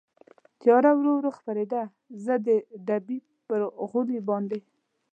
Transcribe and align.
تېاره 0.59 0.91
ورو 0.97 1.11
ورو 1.17 1.31
خپرېدل، 1.37 1.87
زه 2.25 2.33
د 2.47 2.49
ډبې 2.87 3.17
پر 3.47 3.61
غولي 3.89 4.19
باندې. 4.29 4.59